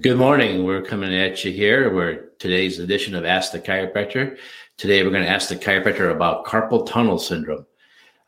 [0.00, 0.64] Good morning.
[0.64, 1.92] We're coming at you here.
[1.92, 4.36] We're today's edition of Ask the Chiropractor.
[4.76, 7.64] Today, we're going to ask the chiropractor about carpal tunnel syndrome.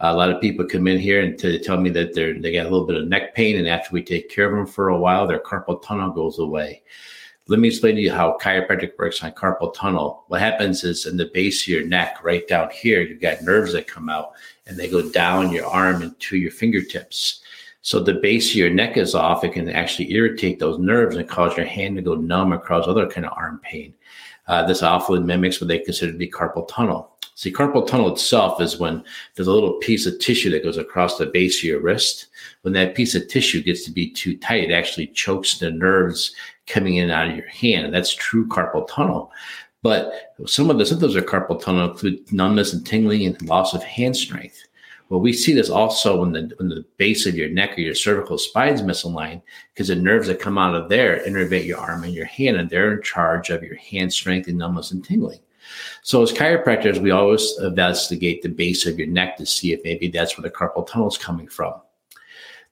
[0.01, 2.67] A lot of people come in here and to tell me that they're they got
[2.67, 4.99] a little bit of neck pain, and after we take care of them for a
[4.99, 6.83] while, their carpal tunnel goes away.
[7.49, 10.25] Let me explain to you how chiropractic works on carpal tunnel.
[10.29, 13.75] What happens is in the base of your neck, right down here, you've got nerves
[13.75, 14.33] that come out
[14.67, 17.43] and they go down your arm into your fingertips.
[17.83, 19.45] So the base of your neck is off.
[19.45, 22.87] It can actually irritate those nerves and cause your hand to go numb or cause
[22.87, 23.95] other kind of arm pain.
[24.47, 27.13] Uh, this often mimics what they consider to be carpal tunnel.
[27.35, 29.05] See, carpal tunnel itself is when
[29.35, 32.27] there's a little piece of tissue that goes across the base of your wrist.
[32.63, 36.35] When that piece of tissue gets to be too tight, it actually chokes the nerves
[36.67, 37.87] coming in and out of your hand.
[37.87, 39.31] And that's true carpal tunnel.
[39.83, 43.85] But some of the symptoms of carpal tunnel include numbness and tingling and loss of
[43.85, 44.67] hand strength.
[45.09, 47.95] Well, we see this also when the when the base of your neck or your
[47.95, 49.41] cervical spine is misaligned
[49.73, 52.69] because the nerves that come out of there innervate your arm and your hand, and
[52.69, 55.41] they're in charge of your hand strength and numbness and tingling.
[56.03, 60.09] So, as chiropractors, we always investigate the base of your neck to see if maybe
[60.09, 61.75] that's where the carpal tunnel is coming from.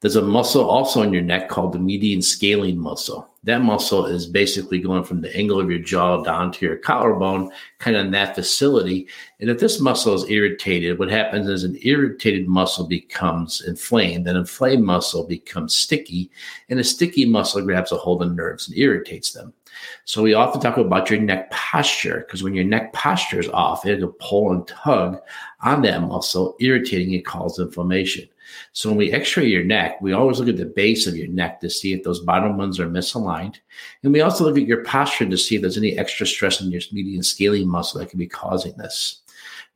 [0.00, 3.30] There's a muscle also in your neck called the median scalene muscle.
[3.44, 7.50] That muscle is basically going from the angle of your jaw down to your collarbone,
[7.78, 9.08] kind of in that facility.
[9.40, 14.36] And if this muscle is irritated, what happens is an irritated muscle becomes inflamed, an
[14.36, 16.30] inflamed muscle becomes sticky,
[16.68, 19.54] and a sticky muscle grabs a hold of nerves and irritates them.
[20.04, 23.86] So we often talk about your neck posture because when your neck posture is off,
[23.86, 25.20] it'll pull and tug
[25.62, 28.28] on that muscle, irritating it, causes inflammation.
[28.72, 31.60] So when we x-ray your neck, we always look at the base of your neck
[31.60, 33.56] to see if those bottom ones are misaligned.
[34.02, 36.70] And we also look at your posture to see if there's any extra stress in
[36.70, 39.22] your median scalene muscle that could be causing this.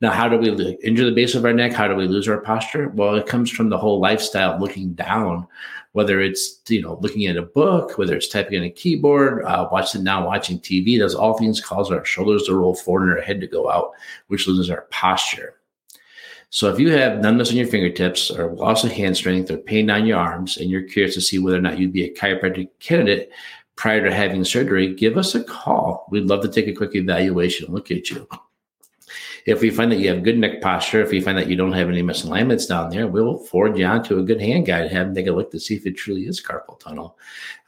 [0.01, 0.49] Now, how do we
[0.83, 1.73] injure the base of our neck?
[1.73, 2.89] How do we lose our posture?
[2.89, 5.47] Well, it comes from the whole lifestyle looking down,
[5.91, 9.69] whether it's you know looking at a book, whether it's typing on a keyboard, uh,
[9.71, 10.97] watching now watching TV.
[10.97, 13.91] Those all things cause our shoulders to roll forward and our head to go out,
[14.27, 15.60] which loses our posture.
[16.53, 19.89] So if you have numbness in your fingertips or loss of hand strength or pain
[19.89, 22.67] on your arms and you're curious to see whether or not you'd be a chiropractic
[22.79, 23.31] candidate
[23.77, 26.05] prior to having surgery, give us a call.
[26.11, 28.27] We'd love to take a quick evaluation and look at you.
[29.45, 31.71] If we find that you have good neck posture, if we find that you don't
[31.71, 34.93] have any misalignments down there, we'll forward you on to a good hand guy to
[34.93, 37.17] have them take a look to see if it truly is carpal tunnel.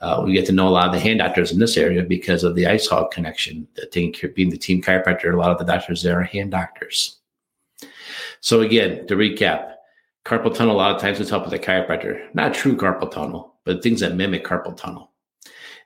[0.01, 2.43] Uh, we get to know a lot of the hand doctors in this area because
[2.43, 3.65] of the IceHog connection.
[3.91, 7.21] Taking care, being the team chiropractor, a lot of the doctors there are hand doctors.
[8.41, 9.73] So again, to recap,
[10.25, 13.55] carpal tunnel a lot of times is help with a chiropractor, not true carpal tunnel,
[13.65, 15.11] but things that mimic carpal tunnel.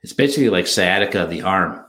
[0.03, 1.83] It's basically like sciatica of the arm.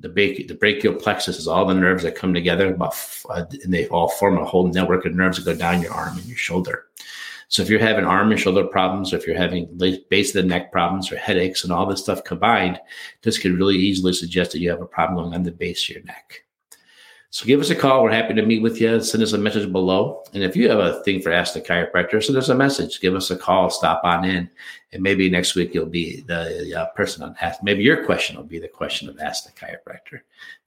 [0.00, 2.94] The, the brachial plexus is all the nerves that come together, about,
[3.30, 6.18] uh, and they all form a whole network of nerves that go down your arm
[6.18, 6.86] and your shoulder.
[7.48, 9.68] So if you're having arm and shoulder problems, or if you're having
[10.10, 12.80] base of the neck problems or headaches and all this stuff combined,
[13.22, 15.96] this could really easily suggest that you have a problem going on the base of
[15.96, 16.43] your neck.
[17.34, 18.04] So give us a call.
[18.04, 19.00] We're happy to meet with you.
[19.00, 20.22] Send us a message below.
[20.34, 23.00] And if you have a thing for Ask the Chiropractor, send us a message.
[23.00, 23.70] Give us a call.
[23.70, 24.48] Stop on in.
[24.92, 27.60] And maybe next week you'll be the uh, person on Ask.
[27.60, 30.20] Maybe your question will be the question of Ask the Chiropractor.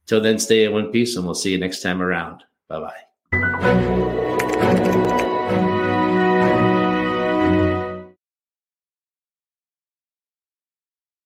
[0.08, 2.44] Till then, stay in one piece and we'll see you next time around.
[2.68, 2.92] Bye
[3.32, 4.84] bye.